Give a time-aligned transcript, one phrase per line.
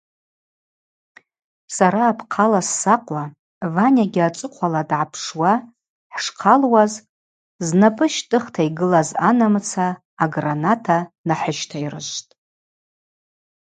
[1.75, 3.23] Сара апхъала ссакъуа
[3.73, 5.53] Ванягьи ацӏыхъвала дгӏапшуа
[6.13, 6.93] хӏшхъалуаз
[7.65, 9.85] знапӏы щтӏыхта йгылаз анамыца
[10.23, 12.31] аграната нахӏыщтайрышвтӏ.